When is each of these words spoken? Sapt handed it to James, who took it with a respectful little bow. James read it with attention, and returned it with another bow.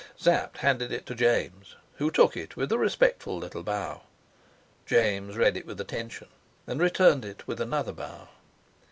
Sapt 0.17 0.57
handed 0.57 0.91
it 0.91 1.05
to 1.05 1.13
James, 1.13 1.75
who 1.97 2.09
took 2.09 2.35
it 2.35 2.55
with 2.57 2.71
a 2.71 2.79
respectful 2.79 3.37
little 3.37 3.61
bow. 3.61 4.01
James 4.87 5.37
read 5.37 5.55
it 5.55 5.67
with 5.67 5.79
attention, 5.79 6.29
and 6.65 6.81
returned 6.81 7.23
it 7.23 7.45
with 7.47 7.61
another 7.61 7.93
bow. 7.93 8.27